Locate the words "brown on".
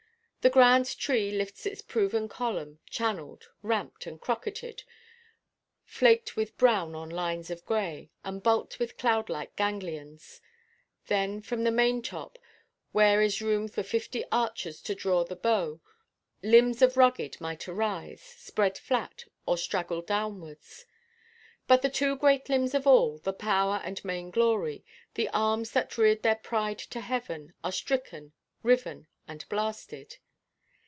6.57-7.11